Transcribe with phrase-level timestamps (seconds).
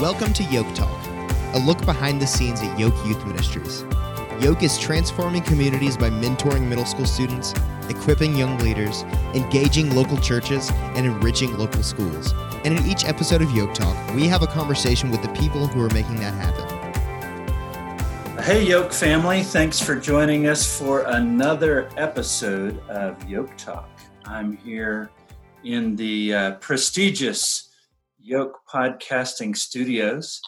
[0.00, 0.98] Welcome to Yoke Talk,
[1.52, 3.84] a look behind the scenes at Yoke Youth Ministries.
[4.40, 7.52] Yoke is transforming communities by mentoring middle school students,
[7.90, 9.02] equipping young leaders,
[9.34, 12.32] engaging local churches, and enriching local schools.
[12.64, 15.82] And in each episode of Yoke Talk, we have a conversation with the people who
[15.82, 16.66] are making that happen.
[18.42, 19.42] Hey, Yoke family.
[19.42, 23.90] Thanks for joining us for another episode of Yoke Talk.
[24.24, 25.10] I'm here
[25.62, 27.66] in the uh, prestigious
[28.22, 30.40] Yoke Podcasting Studios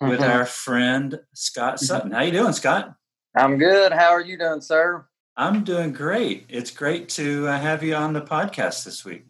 [0.00, 0.28] with Mhm.
[0.34, 2.12] our friend Scott Sutton.
[2.12, 2.94] How you doing, Scott?
[3.36, 3.92] I'm good.
[3.92, 5.06] How are you doing, sir?
[5.36, 6.46] I'm doing great.
[6.48, 9.26] It's great to uh, have you on the podcast this week.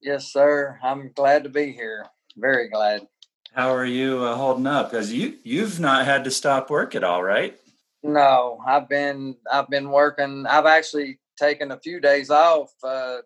[0.00, 0.78] Yes, sir.
[0.82, 2.06] I'm glad to be here.
[2.36, 3.06] Very glad.
[3.52, 4.90] How are you uh, holding up?
[4.90, 7.58] Because you you've not had to stop work at all, right?
[8.04, 10.46] No, I've been I've been working.
[10.46, 13.18] I've actually taken a few days off uh,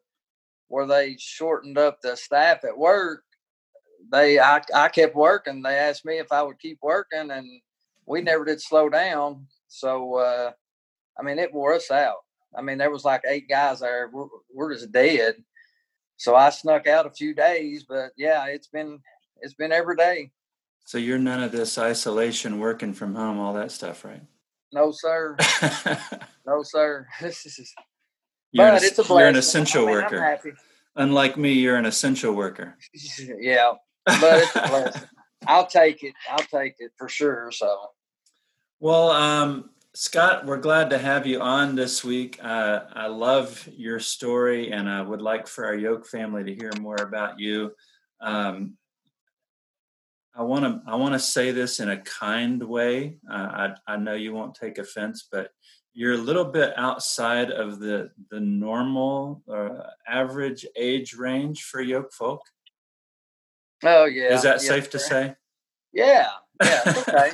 [0.69, 3.25] where they shortened up the staff at work.
[4.13, 5.63] They I I kept working.
[5.63, 7.49] They asked me if I would keep working, and
[8.07, 9.47] we never did slow down.
[9.69, 10.53] So uh,
[11.19, 12.19] I mean, it wore us out.
[12.57, 14.11] I mean, there was like eight guys there.
[14.13, 15.37] We're, we're just dead.
[16.19, 19.01] So I snuck out a few days, but yeah, it's been
[19.41, 20.31] it's been every day.
[20.85, 24.23] So you're none of this isolation, working from home, all that stuff, right?
[24.73, 25.37] No, sir.
[26.47, 27.07] No, sir.
[27.21, 27.75] This is
[28.51, 29.19] you're, an, it's a blessing.
[29.19, 30.41] you're an essential I mean, worker.
[30.97, 32.77] Unlike me, you're an essential worker.
[33.41, 33.73] yeah,
[34.07, 35.09] but it's a blessing.
[35.47, 36.15] I'll take it.
[36.31, 37.51] I'll take it for sure.
[37.53, 37.77] So
[38.81, 42.39] Well, um, Scott, we're glad to have you on this week.
[42.43, 46.71] Uh, I love your story, and I would like for our Yoke family to hear
[46.81, 47.73] more about you.
[48.21, 48.79] Um,
[50.35, 53.19] I want to I want to say this in a kind way.
[53.31, 55.51] Uh, I I know you won't take offense, but
[55.93, 62.13] you're a little bit outside of the the normal uh, average age range for Yoke
[62.15, 62.41] folk.
[63.85, 64.35] Oh yeah.
[64.35, 65.37] Is that yes, safe to say?
[65.93, 66.29] Yeah.
[66.63, 66.83] Yeah.
[67.09, 67.33] Okay.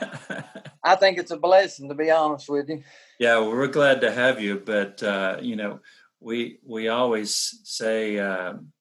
[0.83, 2.83] I think it's a blessing to be honest with you.
[3.19, 5.81] Yeah, well, we're glad to have you, but uh, you know,
[6.21, 8.73] we we always say um,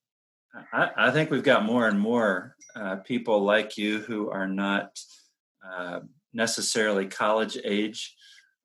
[0.72, 5.00] I, I think we've got more and more uh, people like you who are not
[5.66, 6.02] uh,
[6.34, 8.16] necessarily college age.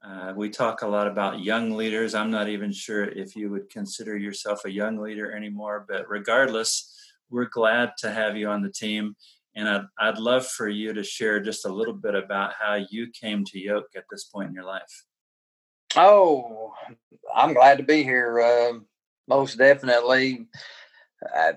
[0.05, 2.15] Uh, we talk a lot about young leaders.
[2.15, 6.93] I'm not even sure if you would consider yourself a young leader anymore, but regardless,
[7.33, 9.17] we're glad to have you on the team.
[9.57, 13.09] And I'd, I'd love for you to share just a little bit about how you
[13.09, 15.05] came to Yoke at this point in your life.
[15.97, 16.73] Oh,
[17.35, 18.41] I'm glad to be here.
[18.41, 18.87] Um,
[19.29, 20.47] most definitely.
[21.37, 21.53] Uh,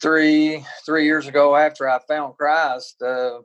[0.00, 3.40] three three years ago, after I found Christ, uh,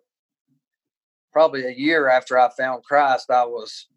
[1.32, 3.88] probably a year after I found Christ, I was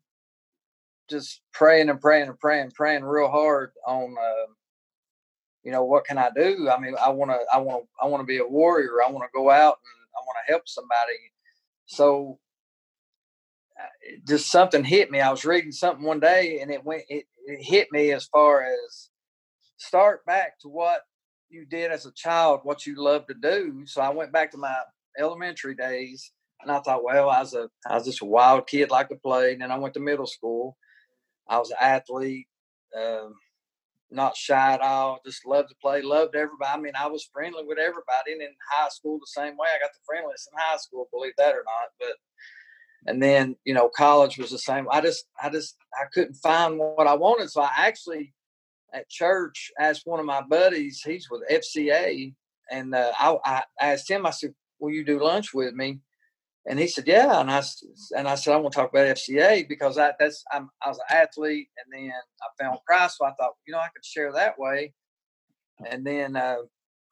[1.11, 4.53] just praying and praying and praying, praying real hard on, uh,
[5.67, 6.71] you know, what can I do?
[6.71, 9.03] I mean, I want to, I want to, I want to be a warrior.
[9.05, 11.19] I want to go out and I want to help somebody.
[11.87, 12.39] So
[13.77, 13.89] uh,
[14.29, 15.19] just something hit me.
[15.19, 18.63] I was reading something one day, and it went, it, it hit me as far
[18.63, 19.11] as
[19.77, 21.01] start back to what
[21.49, 23.83] you did as a child, what you loved to do.
[23.87, 24.77] So I went back to my
[25.19, 26.31] elementary days,
[26.63, 29.17] and I thought, well, I was a, I was just a wild kid, like to
[29.17, 29.55] play.
[29.55, 30.77] And then I went to middle school.
[31.49, 32.47] I was an athlete,
[32.97, 33.35] um,
[34.11, 35.21] not shy at all.
[35.25, 36.71] Just loved to play, loved everybody.
[36.73, 38.33] I mean, I was friendly with everybody.
[38.33, 39.69] And in high school, the same way.
[39.75, 41.91] I got the friendliest in high school, believe that or not.
[41.99, 42.17] But
[43.09, 44.87] and then you know, college was the same.
[44.91, 47.51] I just, I just, I couldn't find what I wanted.
[47.51, 48.33] So I actually
[48.93, 51.03] at church asked one of my buddies.
[51.05, 52.35] He's with FCA,
[52.71, 54.27] and uh, I, I asked him.
[54.27, 56.01] I said, "Will you do lunch with me?"
[56.69, 57.63] And he said, "Yeah." And I
[58.17, 60.99] and I said, "I want to talk about FCA because I that's I'm, I was
[60.99, 62.13] an athlete, and then
[62.43, 64.93] I found Christ, so I thought, you know, I could share that way."
[65.89, 66.57] And then, uh,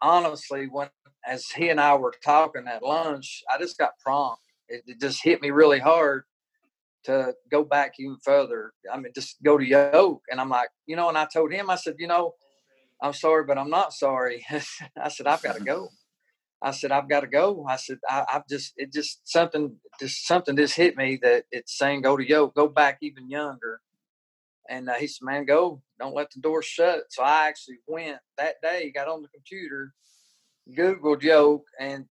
[0.01, 0.89] honestly, when
[1.27, 4.43] as he and I were talking at lunch, I just got prompt.
[4.69, 6.25] It, it just hit me really hard
[7.05, 8.73] to go back even further.
[8.93, 10.23] I mean, just go to yoke.
[10.31, 12.33] And I'm like, you know, and I told him, I said, you know,
[13.03, 14.45] I'm sorry, but I'm not sorry.
[14.51, 15.89] I said, I've got to go.
[16.63, 17.67] I said, I've got to go.
[17.69, 21.79] I said, I, I've just, it just something, just something just hit me that it's
[21.79, 23.81] saying go to yoke, go back even younger.
[24.69, 27.05] And uh, he said, man, go, don't let the door shut.
[27.11, 29.93] So I actually went that day, got on the computer,
[30.71, 32.07] Googled yoke, and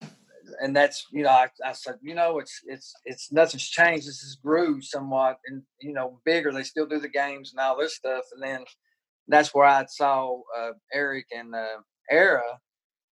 [0.60, 4.06] and that's you know I, I said you know it's it's it's nothing's changed.
[4.06, 6.52] This has grew somewhat and you know bigger.
[6.52, 8.64] They still do the games and all this stuff, and then
[9.28, 11.80] that's where I saw uh, Eric and uh,
[12.10, 12.42] Era.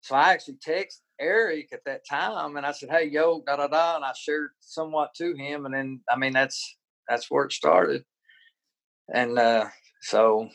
[0.01, 3.67] So I actually texted Eric at that time, and I said, "Hey, yo, da da
[3.67, 6.77] da," and I shared somewhat to him, and then I mean that's
[7.07, 8.03] that's where it started,
[9.13, 9.67] and uh,
[10.01, 10.49] so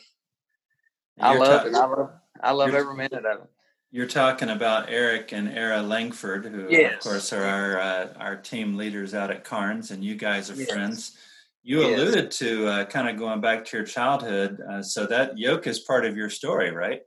[1.19, 1.73] I love it.
[1.73, 2.11] I love
[2.41, 3.49] I love every minute of it.
[3.93, 6.93] You're talking about Eric and Era Langford, who Yes.
[6.95, 10.55] of course are our uh, our team leaders out at Karns, and you guys are
[10.55, 10.71] Yes.
[10.71, 11.17] friends.
[11.63, 11.99] You Yes.
[11.99, 15.79] alluded to uh, kind of going back to your childhood, uh, so that yoke is
[15.79, 17.01] part of your story, right?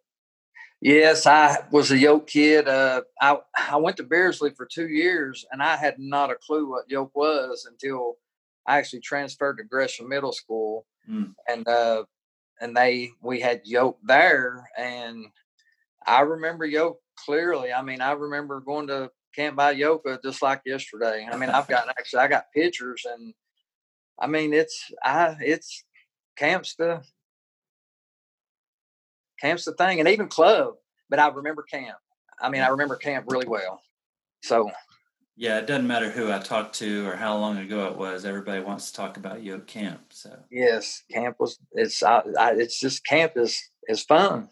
[0.85, 2.69] Yes, I was a yoke kid.
[2.69, 6.69] Uh, I I went to Beardsley for two years, and I had not a clue
[6.69, 8.17] what yoke was until
[8.67, 11.35] I actually transferred to Gresham Middle School, Mm.
[11.49, 12.05] and uh,
[12.61, 15.25] and they we had yoke there, and
[16.07, 17.73] I remember yoke clearly.
[17.73, 21.27] I mean, I remember going to Camp by Yoka just like yesterday.
[21.31, 23.33] I mean, I've got actually I got pictures, and
[24.19, 25.83] I mean it's I it's
[26.37, 27.03] camps the
[29.41, 30.75] camp's the thing, and even club.
[31.11, 31.97] But I remember camp.
[32.41, 33.81] I mean, I remember camp really well.
[34.43, 34.71] So
[35.37, 38.25] Yeah, it doesn't matter who I talked to or how long ago it was.
[38.25, 40.01] Everybody wants to talk about yoke camp.
[40.11, 44.49] So yes, camp was it's I, I, it's just camp is is fun.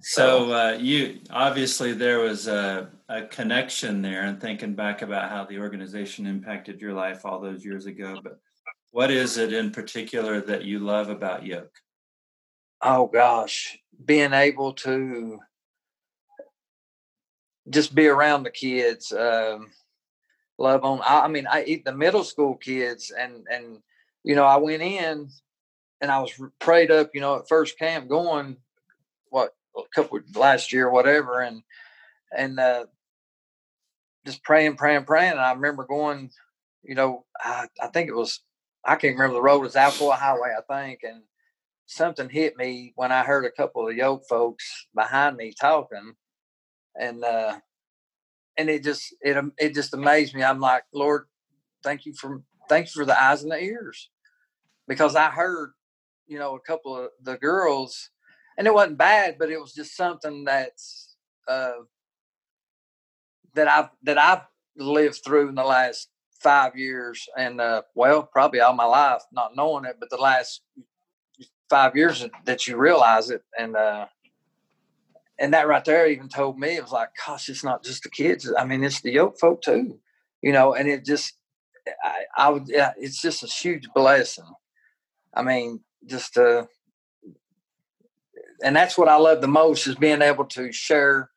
[0.00, 5.44] So uh, you obviously there was a, a connection there, and thinking back about how
[5.44, 8.18] the organization impacted your life all those years ago.
[8.22, 8.38] But
[8.90, 11.74] what is it in particular that you love about Yoke?
[12.88, 15.40] Oh gosh, being able to
[17.68, 19.72] just be around the kids, um,
[20.56, 21.00] love on.
[21.04, 23.78] I, I mean, I eat the middle school kids, and and
[24.22, 25.28] you know, I went in
[26.00, 26.30] and I was
[26.60, 27.10] prayed up.
[27.12, 28.56] You know, at first camp going,
[29.30, 31.64] what a couple last year, whatever, and
[32.36, 32.86] and uh,
[34.24, 35.32] just praying, praying, praying.
[35.32, 36.30] And I remember going,
[36.84, 38.42] you know, I, I think it was
[38.84, 39.58] I can't remember the road.
[39.58, 41.22] Was Alcoa Highway, I think, and
[41.86, 46.14] something hit me when I heard a couple of yoke folks behind me talking,
[47.00, 47.58] and uh,
[48.56, 50.42] and it just it it just amazed me.
[50.42, 51.26] I'm like, Lord,
[51.82, 54.10] thank you for thank you for the eyes and the ears,
[54.88, 55.72] because I heard,
[56.26, 58.10] you know, a couple of the girls,
[58.58, 61.16] and it wasn't bad, but it was just something that's
[61.48, 61.82] uh,
[63.54, 64.42] that I've that I've
[64.76, 66.08] lived through in the last
[66.42, 70.62] five years, and uh, well, probably all my life, not knowing it, but the last
[71.70, 73.42] five years that- you realize it.
[73.58, 74.06] And uh
[75.38, 78.10] and that right there even told me it was like gosh it's not just the
[78.10, 79.98] kids i mean it's the yoke folk too
[80.42, 81.34] you know and it just
[82.04, 84.44] i, I would it's just a huge blessing.
[85.34, 86.66] I mean just uh
[88.62, 91.30] and that's what i love the most is being able to share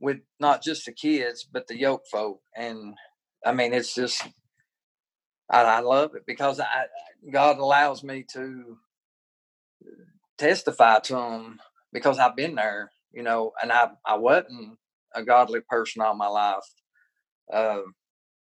[0.00, 2.40] with not just the kids but the yoke folk.
[2.56, 2.94] And
[3.44, 4.22] i mean it's just
[5.50, 6.86] i, I love it because i
[7.32, 8.78] god allows me to
[10.38, 11.60] testify to them
[11.92, 14.78] because I've been there, you know, and I I wasn't
[15.14, 16.64] a godly person all my life.
[17.52, 17.94] Um,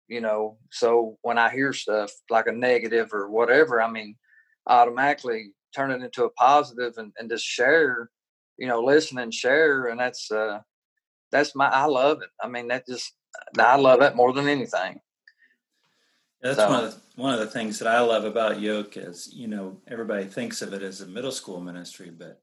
[0.09, 4.17] you know, so when I hear stuff like a negative or whatever, I mean,
[4.67, 8.11] I automatically turn it into a positive and, and just share,
[8.57, 9.87] you know, listen and share.
[9.87, 10.61] And that's uh
[11.31, 12.31] that's my I love it.
[12.43, 13.15] I mean, that just
[13.59, 15.01] I love that more than anything.
[16.41, 19.33] That's So- one of the, one of the things that I love about Yoke is
[19.33, 22.41] you know everybody thinks of it as a middle school ministry, but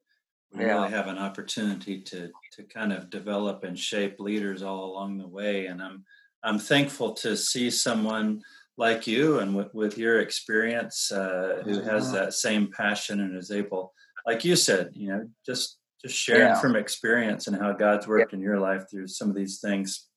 [0.53, 0.75] we Yeah.
[0.79, 5.27] really have an opportunity to to kind of develop and shape leaders all along the
[5.27, 5.67] way.
[5.67, 6.03] And I'm
[6.43, 8.41] I'm thankful to see someone
[8.77, 13.49] like you and with, with your experience uh, who has that same passion and is
[13.49, 13.93] able,
[14.27, 16.59] like you said, you know, just just sharing Yeah.
[16.59, 20.07] from experience and how God's worked in your life through some of these things.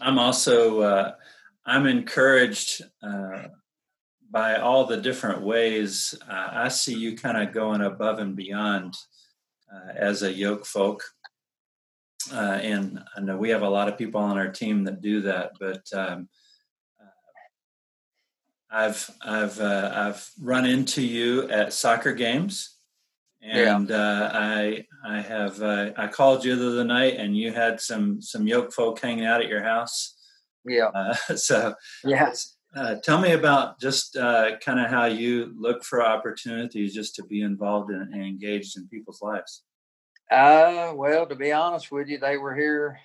[0.00, 1.12] I'm also uh,
[1.68, 3.42] I'm encouraged uh,
[4.30, 8.94] by all the different ways uh, I see you kind of going above and beyond
[9.72, 11.04] uh, as a yoke folk.
[12.32, 15.20] Uh, and I know we have a lot of people on our team that do
[15.22, 16.28] that, but um,
[17.00, 17.04] uh,
[18.70, 22.76] I've I've uh, I've run into you at soccer games,
[23.40, 23.76] Yeah.
[23.76, 27.80] and uh, I I have uh, I called you the other night, and you had
[27.80, 30.17] some some yoke folk hanging out at your house.
[30.64, 30.88] Yeah.
[30.88, 31.74] Uh, so
[32.04, 32.32] Yeah.
[32.76, 37.24] uh, tell me about just uh, kind of how you look for opportunities just to
[37.24, 39.62] be involved in, and engaged in people's lives.
[40.30, 42.98] Uh, well, to be honest with you, they were here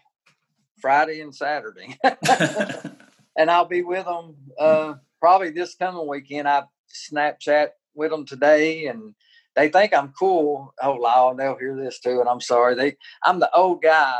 [0.81, 1.97] Friday and Saturday,
[3.37, 6.47] and I'll be with them uh, probably this coming weekend.
[6.49, 9.15] I Snapchat with them today, and
[9.55, 10.73] they think I'm cool.
[10.81, 12.75] Oh, Lord, they'll hear this too, and I'm sorry.
[12.75, 14.15] They, I'm the old guy.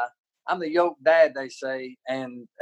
[0.47, 2.47] I'm the yoke dad, they say, and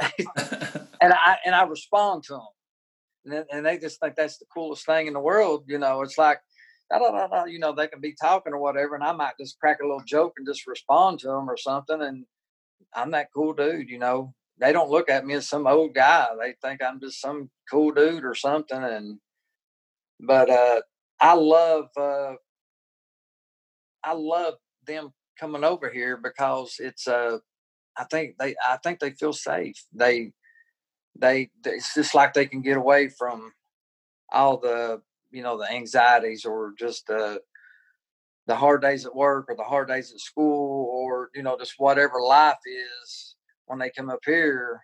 [1.00, 4.86] and I and I respond to them, and, and they just think that's the coolest
[4.86, 5.64] thing in the world.
[5.68, 6.40] You know, it's like,
[6.90, 9.58] da, da, da, you know, they can be talking or whatever, and I might just
[9.58, 12.24] crack a little joke and just respond to them or something, and
[12.94, 13.88] I'm that cool dude.
[13.88, 17.20] You know, they don't look at me as some old guy; they think I'm just
[17.20, 18.82] some cool dude or something.
[18.82, 19.18] And
[20.20, 20.82] but uh,
[21.20, 22.34] I love uh,
[24.04, 24.54] I love
[24.86, 27.38] them coming over here because it's uh
[27.96, 29.84] I think they I think they feel safe.
[29.92, 30.32] They
[31.18, 33.52] they it's just like they can get away from
[34.32, 37.38] all the you know the anxieties or just uh
[38.46, 41.74] the hard days at work or the hard days at school or you know just
[41.78, 44.80] whatever life is when they come up here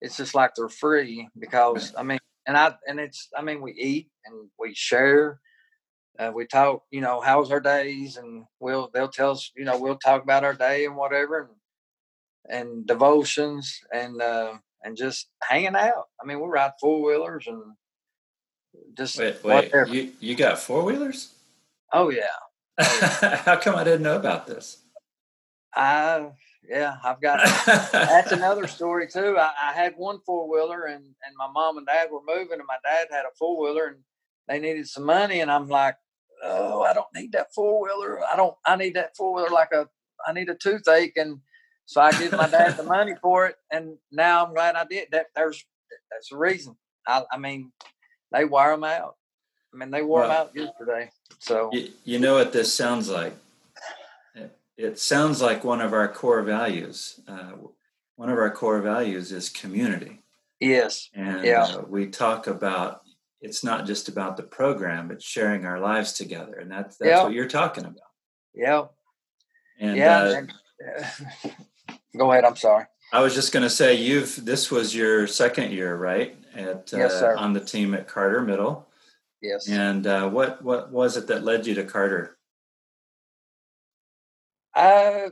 [0.00, 3.72] it's just like they're free because i mean and i and it's i mean we
[3.72, 5.40] eat and we share
[6.18, 9.78] uh, we talk you know how's our days and we'll they'll tell us you know
[9.78, 11.48] we'll talk about our day and whatever and,
[12.48, 17.62] and devotions and uh and just hanging out i mean we ride four-wheelers and
[18.96, 19.90] just wait wait whatever.
[19.90, 21.34] you you got four-wheelers
[21.92, 22.26] oh yeah
[22.80, 24.78] How come I didn't know about this?
[25.74, 26.28] I
[26.68, 27.40] yeah, I've got
[27.92, 29.36] that's another story too.
[29.38, 32.66] I, I had one four wheeler and and my mom and dad were moving and
[32.66, 33.96] my dad had a four wheeler and
[34.48, 35.96] they needed some money and I'm like,
[36.42, 38.20] oh, I don't need that four wheeler.
[38.24, 38.54] I don't.
[38.66, 39.88] I need that four wheeler like a.
[40.26, 41.40] I need a toothache and
[41.90, 45.08] so I give my dad the money for it and now I'm glad I did.
[45.10, 45.64] That there's
[46.08, 46.76] that's the reason.
[47.04, 47.72] I I mean,
[48.30, 49.16] they wire them out.
[49.74, 51.10] I mean, they wore well, them out yesterday.
[51.40, 53.34] So you, you know what this sounds like?
[54.36, 57.18] It, it, sounds like one of our core values.
[57.26, 57.54] Uh,
[58.14, 60.22] one of our core values is community.
[60.60, 61.10] Yes.
[61.12, 61.64] And yeah.
[61.64, 63.00] uh, we talk about
[63.40, 67.24] it's not just about the program; it's sharing our lives together, and that's that's yeah.
[67.24, 68.12] what you're talking about.
[68.54, 68.84] Yeah.
[69.80, 70.18] And yeah.
[70.18, 71.56] Uh, and,
[72.16, 72.44] go ahead.
[72.44, 72.84] I'm sorry.
[73.12, 76.36] I was just going to say you've this was your second year, right?
[76.54, 77.36] At yes, sir.
[77.36, 78.88] on the team at Carter Middle.
[79.42, 79.68] Yes.
[79.68, 82.36] And uh, what what was it that led you to Carter?
[84.74, 85.30] Uh,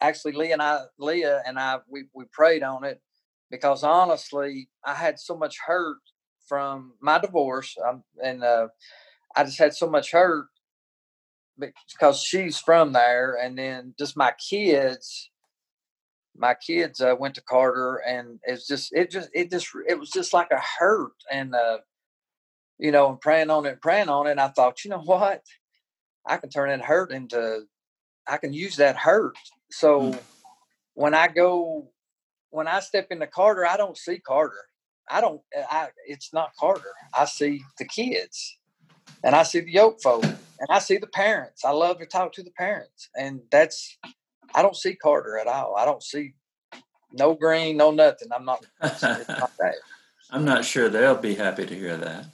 [0.00, 3.00] actually, Leah and I, Leah and I, we we prayed on it
[3.50, 5.98] because honestly, I had so much hurt
[6.48, 8.68] from my divorce, um, and uh,
[9.34, 10.46] I just had so much hurt
[11.58, 15.30] because she's from there, and then just my kids.
[16.38, 20.10] My kids uh, went to Carter, and it's just it just it just it was
[20.10, 21.78] just like a hurt, and uh,
[22.78, 24.32] you know, and praying on it, praying on it.
[24.32, 25.42] And I thought, you know what?
[26.26, 27.62] I can turn that hurt into,
[28.26, 29.36] I can use that hurt.
[29.70, 30.20] So mm.
[30.94, 31.88] when I go,
[32.50, 34.64] when I step into Carter, I don't see Carter.
[35.08, 35.40] I don't,
[35.70, 36.92] I, it's not Carter.
[37.16, 38.58] I see the kids
[39.22, 41.64] and I see the yoke folk and I see the parents.
[41.64, 43.08] I love to talk to the parents.
[43.16, 43.96] And that's,
[44.56, 45.76] I don't see Carter at all.
[45.76, 46.32] I don't see
[47.12, 48.28] no green, no nothing.
[48.34, 49.50] I'm not, not
[50.30, 52.24] I'm not sure they'll be happy to hear that.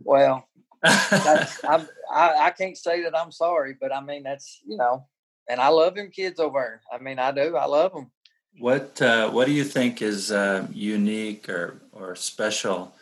[0.00, 0.46] Well,
[0.80, 5.06] that's, I'm, I, I can't say that I'm sorry, but I mean that's you know,
[5.48, 6.98] and I love them kids over there.
[6.98, 7.56] I mean, I do.
[7.56, 8.12] I love them.
[8.58, 12.94] What uh, What do you think is uh, unique or or special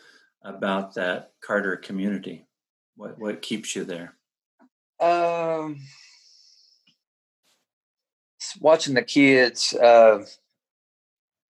[0.43, 2.47] about that Carter community?
[2.95, 4.15] What What keeps you there?
[4.99, 5.79] Um,
[8.59, 10.25] watching the kids uh,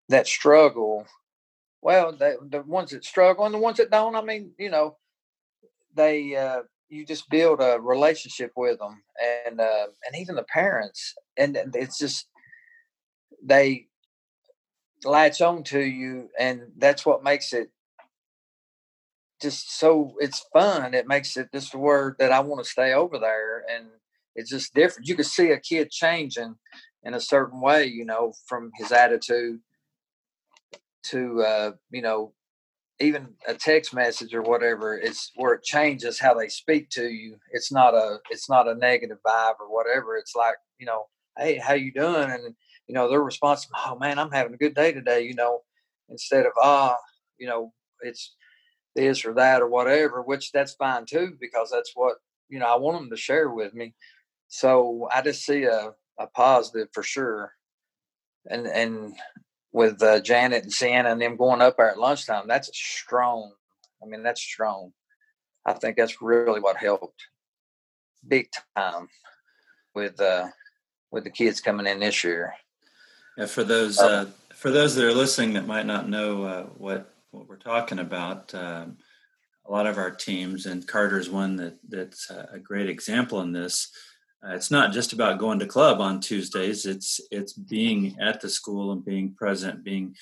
[0.09, 1.05] that struggle.
[1.81, 4.15] Well, the the ones that struggle and the ones that don't.
[4.15, 4.97] I mean, you know,
[5.95, 9.01] they uh, you just build a relationship with them
[9.47, 12.27] and uh, and even the parents and it's just
[13.41, 13.87] they
[15.03, 17.69] latch on to you and that's what makes it
[19.41, 22.93] just so it's fun it makes it just a word that i want to stay
[22.93, 23.87] over there and
[24.35, 26.55] it's just different you can see a kid changing
[27.03, 29.59] in a certain way you know from his attitude
[31.03, 32.33] to uh, you know
[32.99, 37.35] even a text message or whatever it's where it changes how they speak to you.
[37.51, 40.17] It's not a it's not a negative vibe or whatever.
[40.17, 41.05] It's like you know
[41.37, 42.29] hey how you doing?
[42.29, 42.55] And
[42.91, 45.61] you know their response oh man i'm having a good day today you know
[46.09, 46.97] instead of ah
[47.37, 48.35] you know it's
[48.97, 52.17] this or that or whatever which that's fine too because that's what
[52.49, 53.93] you know i want them to share with me.
[54.49, 57.53] So i just see a, a positive for sure
[58.49, 59.13] and and
[59.71, 63.53] with uh, Janet and Sienna and them going up there at lunchtime, that's strong.
[64.03, 64.91] I mean, that's strong.
[65.65, 67.27] I think that's really what helped
[68.27, 69.07] big time
[69.95, 70.47] with uh,
[71.11, 72.53] with the kids coming in this year.
[73.37, 74.25] Yeah, for those uh, uh,
[74.55, 78.53] for those that are listening that might not know uh, what what we're talking about,
[78.53, 78.97] um,
[79.65, 83.89] a lot of our teams and Carter's one that that's a great example in this
[84.43, 86.85] uh, it's not just about going to club on Tuesdays.
[86.85, 90.15] It's it's being at the school and being present, being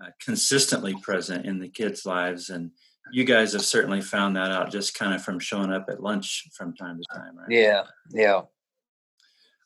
[0.00, 2.50] uh, consistently present in the kids' lives.
[2.50, 2.70] And
[3.12, 6.48] you guys have certainly found that out just kind of from showing up at lunch
[6.56, 7.50] from time to time, right?
[7.50, 8.42] Yeah, yeah.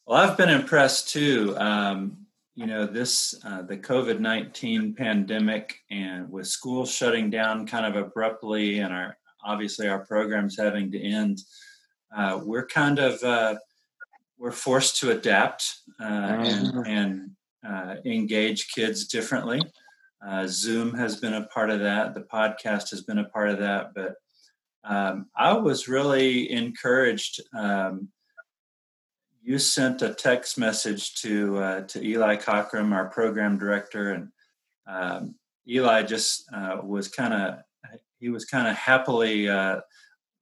[0.07, 1.55] Well, I've been impressed too.
[1.59, 7.85] Um, you know, this uh, the COVID nineteen pandemic and with schools shutting down kind
[7.85, 11.41] of abruptly, and our obviously our programs having to end.
[12.17, 13.55] Uh, we're kind of uh,
[14.39, 16.87] we're forced to adapt uh, and, Mhm.
[16.87, 17.31] and
[17.67, 19.61] uh, engage kids differently.
[20.25, 22.15] Uh, Zoom has been a part of that.
[22.15, 23.95] The podcast has been a part of that.
[23.95, 24.15] But
[24.85, 27.41] um, I was really encouraged.
[27.55, 28.09] Um,
[29.43, 34.29] you sent a text message to uh, to Eli Cockram, our program director, and
[34.87, 35.35] um,
[35.69, 37.59] Eli just uh, was kind of
[38.21, 39.81] he was kind of happily uh,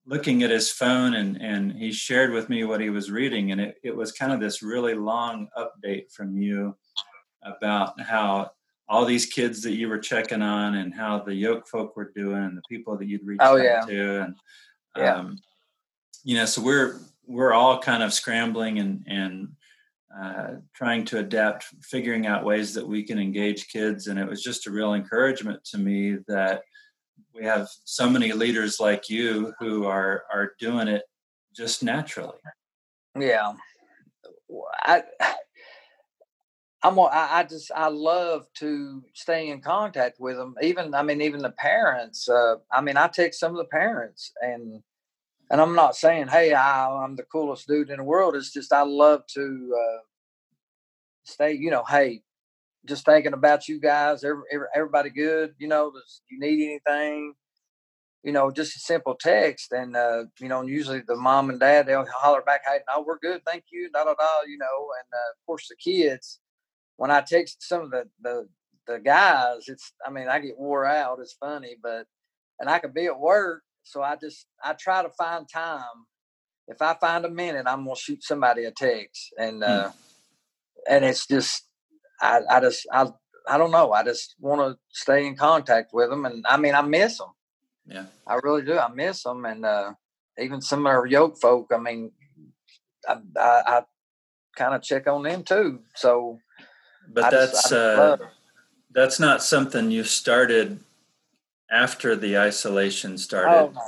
[0.06, 3.60] looking at his phone and and he shared with me what he was reading and
[3.60, 6.74] it, it was kind of this really long update from you
[7.42, 8.50] about how
[8.88, 12.44] all these kids that you were checking on and how the yoke folk were doing
[12.44, 13.80] and the people that you'd reached Oh, out yeah.
[13.80, 14.34] to and
[14.96, 15.14] Yeah.
[15.16, 15.38] um,
[16.24, 19.48] you know so we're we're all kind of scrambling and and
[20.22, 24.42] uh, trying to adapt figuring out ways that we can engage kids and it was
[24.42, 26.62] just a real encouragement to me that
[27.36, 31.02] we have so many leaders like you who are are doing it
[31.54, 32.38] just naturally
[33.18, 33.54] Yeah.
[34.82, 35.02] I,
[36.82, 36.98] I'm.
[37.00, 37.72] I, just.
[37.74, 40.54] I love to stay in contact with them.
[40.62, 40.94] Even.
[40.94, 42.28] I mean, even the parents.
[42.28, 44.82] Uh, I mean, I text some of the parents, and
[45.50, 48.36] and I'm not saying, hey, I, I'm the coolest dude in the world.
[48.36, 50.00] It's just I love to uh,
[51.24, 51.52] stay.
[51.54, 52.22] You know, hey,
[52.86, 54.24] just thinking about you guys.
[54.24, 55.54] Every, every, everybody good.
[55.58, 57.34] You know, does you need anything?
[58.26, 59.70] you know, just a simple text.
[59.70, 63.04] And, uh, you know, and usually the mom and dad, they'll holler back, hey, no,
[63.06, 63.40] we're good.
[63.46, 63.88] Thank you.
[63.92, 66.40] Da, da, da, you know, and uh, of course the kids,
[66.96, 68.48] when I text some of the, the,
[68.88, 71.20] the guys, it's, I mean, I get wore out.
[71.20, 72.06] It's funny, but,
[72.58, 73.62] and I could be at work.
[73.84, 76.06] So I just, I try to find time.
[76.66, 79.90] If I find a minute, I'm to shoot somebody a text and, uh,
[80.90, 81.62] and it's just,
[82.20, 83.08] I, I just, I,
[83.48, 83.92] I don't know.
[83.92, 86.24] I just want to stay in contact with them.
[86.24, 87.28] And I mean, I miss them.
[87.86, 88.78] yeah I really do.
[88.78, 89.92] I miss them, and uh,
[90.38, 91.70] even some of our yoke folk.
[91.72, 92.12] I mean,
[93.08, 93.82] I, I, I
[94.56, 95.80] kind of check on them too.
[95.94, 96.38] So,
[97.08, 98.16] but I that's just, uh,
[98.92, 100.80] that's not something you started
[101.70, 103.82] after the isolation oh started no,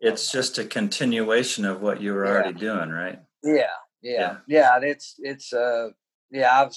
[0.00, 2.30] it's just a continuation of what you were Yeah.
[2.32, 3.66] already doing right yeah,
[4.02, 4.78] yeah, yeah.
[4.82, 5.90] It's it's uh,
[6.30, 6.62] yeah.
[6.62, 6.74] I've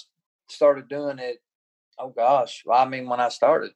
[0.47, 1.37] started doing it.
[1.97, 3.71] Oh gosh, well, I mean, when I started,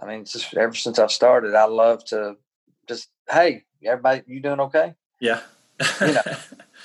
[0.00, 2.36] I mean, just ever since I've started, I love to
[2.88, 4.94] just hey, everybody, you doing okay?
[5.20, 5.40] yeah
[6.00, 6.22] You know.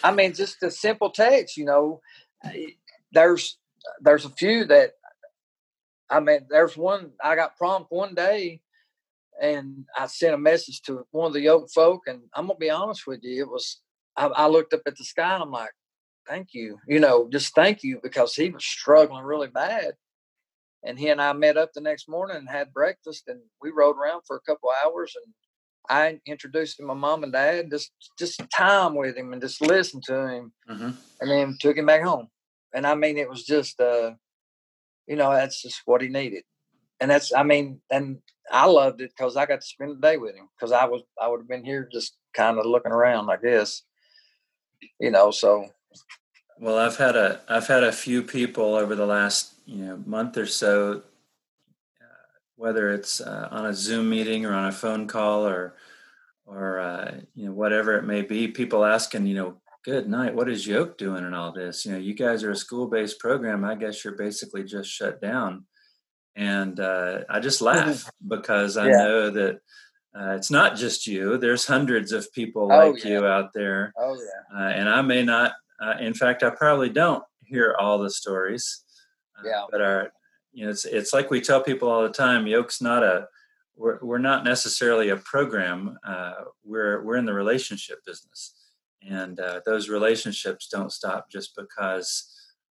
[0.04, 2.02] I mean, just a simple text, you know.
[2.44, 2.72] Eh,
[3.12, 3.58] there's
[4.02, 4.94] there's a few that
[6.10, 8.62] I mean, there's one I got prompt one day
[9.42, 12.70] and I sent a message to one of the yoke folk and I'm gonna be
[12.70, 13.82] honest with you, it was
[14.16, 15.72] I, I looked up at the sky and I'm like,
[16.28, 19.94] Thank you, you know, just thank you because he was struggling really bad.
[20.84, 23.98] And he and I met up the next morning and had breakfast and we rode
[23.98, 25.34] around for a couple hours and
[25.90, 29.60] I introduced him to my mom and dad, just just time with him and just
[29.60, 30.96] listened to him, Mhm.
[31.20, 32.30] and then took him back home.
[32.74, 34.14] And I mean, it was just, uh,
[35.08, 36.44] you know, that's just what he needed,
[37.00, 40.18] and that's, I mean, and I loved it because I got to spend the day
[40.18, 43.32] with him because I was, I would have been here just kind of looking around,
[43.32, 43.82] I guess,
[45.00, 45.32] you know.
[45.32, 45.74] So
[46.60, 50.38] Well, I've had a I've had a few people over the last you know month
[50.38, 51.04] or so,
[52.02, 52.06] uh,
[52.58, 55.76] whether it's uh, on a Zoom meeting or on a phone call or
[56.46, 60.50] or uh, you know whatever it may be, people asking you know, good night, what
[60.50, 61.86] is Yoke doing in all this?
[61.86, 63.64] You know, you guys are a school based program.
[63.64, 65.66] I guess you're basically just shut down,
[66.36, 68.98] and uh, I just laugh because I Yeah.
[68.98, 69.60] know that.
[70.20, 71.38] Uh, it's not just you.
[71.38, 73.12] There's hundreds of people Oh, like yeah.
[73.12, 75.54] you out there oh yeah, uh, and I may not.
[75.82, 78.84] Uh, in fact, I probably don't hear all the stories.
[79.38, 79.66] Uh, Yeah.
[79.72, 80.12] But our,
[80.52, 82.48] you know, it's it's like we tell people all the time.
[82.48, 83.28] Yoke's not a.
[83.76, 85.98] We're we're not necessarily a program.
[86.06, 86.34] Uh,
[86.66, 88.54] we're we're in the relationship business,
[89.08, 92.10] and uh, those relationships don't stop just because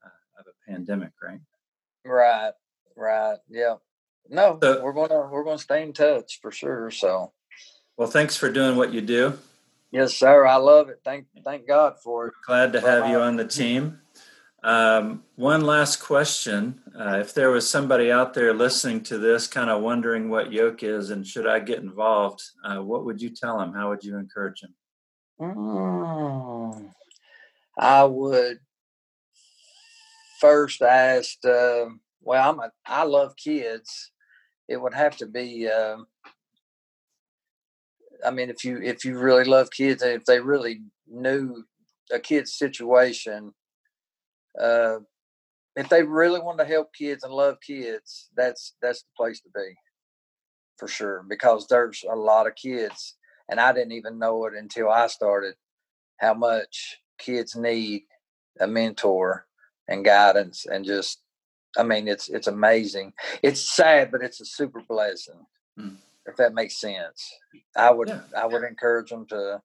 [0.05, 1.41] uh, of a pandemic, right?
[2.07, 2.53] right,
[2.97, 3.75] right, yeah.
[4.31, 6.91] No, So- we're gonna we're gonna stay in touch for sure.
[6.91, 7.33] So
[7.99, 9.39] Well, thanks for doing what you do.
[9.95, 10.45] Yes, sir.
[10.45, 11.01] I love it.
[11.05, 12.35] Thank thank God for it.
[12.47, 14.01] Glad to have you on the team.
[14.63, 16.81] Um, one last question.
[16.99, 20.83] Uh, if there was somebody out there listening to this, kind of wondering what yoke
[20.83, 23.75] is and should I get involved, uh, what would you tell them?
[23.75, 24.75] How would you encourage them?
[25.41, 26.91] Mm,
[27.79, 28.59] I would
[30.41, 31.45] first ask.
[31.45, 31.87] Uh,
[32.23, 34.13] well, I'm a, I love kids.
[34.67, 35.69] It would have to be.
[38.25, 41.65] I mean, if you if you really love kids, and if they really knew
[42.13, 43.53] a kid's situation,
[44.61, 44.99] uh,
[45.77, 49.49] if they really want to help kids and love kids, that's that's the place to
[49.55, 49.75] be,
[50.79, 51.25] for sure.
[51.29, 53.17] Because there's a lot of kids,
[53.49, 55.55] and I didn't even know it until I started
[56.19, 58.03] how much kids need
[58.61, 59.47] a mentor
[59.89, 61.21] and guidance and just
[61.77, 63.13] I mean it's it's amazing.
[63.43, 65.47] It's sad, but it's a super blessing.
[65.79, 65.97] Mm.
[66.27, 67.31] If that makes sense.
[67.77, 68.21] I would yeah.
[68.37, 69.61] I would encourage them to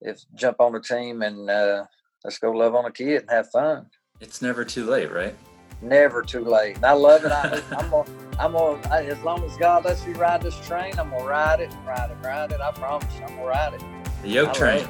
[0.00, 1.84] if jump on a team and uh,
[2.24, 3.86] let's go love on a kid and have fun.
[4.20, 5.34] It's never too late, right?
[5.82, 6.76] Never too late.
[6.76, 7.32] And I love it.
[7.32, 11.10] I, am gonna, I'm gonna, as long as God lets me ride this train, I'm
[11.10, 12.60] gonna ride it, ride it, ride it.
[12.60, 13.82] I promise, I'm gonna ride it.
[14.22, 14.86] The yoke train.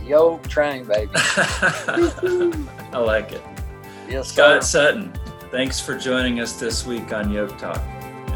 [0.00, 1.12] The yoke train, baby.
[1.14, 3.42] I like it.
[4.08, 4.92] Yes, Scott sir.
[4.92, 5.12] Sutton,
[5.52, 7.80] thanks for joining us this week on Yoke Talk.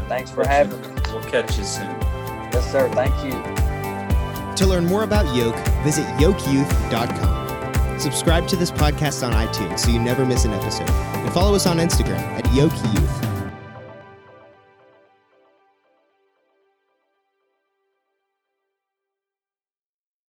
[0.05, 0.87] And thanks for having me.
[1.11, 1.89] We'll catch you soon.
[2.53, 2.87] Yes, sir.
[2.89, 3.31] Thank you.
[4.55, 7.99] To learn more about Yoke, visit yokeyouth.com.
[7.99, 10.89] Subscribe to this podcast on iTunes so you never miss an episode.
[10.89, 13.24] And follow us on Instagram at Yoke Youth.